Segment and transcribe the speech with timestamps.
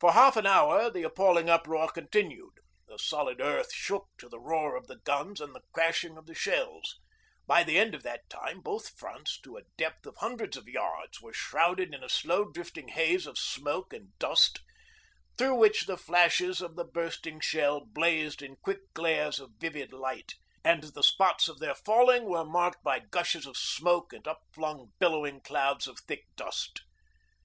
[0.00, 2.54] For half an hour the appalling uproar continued,
[2.88, 6.34] the solid earth shook to the roar of the guns and the crashing of the
[6.34, 6.96] shells.
[7.46, 11.20] By the end of that time both fronts to a depth of hundreds of yards
[11.20, 14.58] were shrouded in a slow drifting haze of smoke and dust,
[15.38, 20.34] through which the flashes of the bursting shell blazed in quick glares of vivid light,
[20.64, 25.40] and the spots of their falling were marked by gushes of smoke and upflung billowing
[25.40, 26.82] clouds of thick dust.